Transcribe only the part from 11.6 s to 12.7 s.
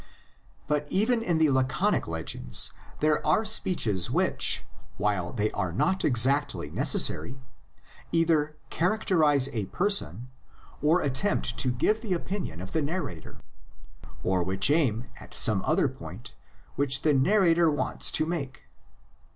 give the opinion